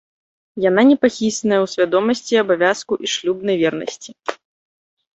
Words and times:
Яна 0.69 0.81
непахісная 0.91 1.59
ў 1.59 1.67
свядомасці 1.75 2.33
абавязку 2.45 2.93
і 3.05 3.13
шлюбнай 3.15 3.57
вернасці. 3.65 4.11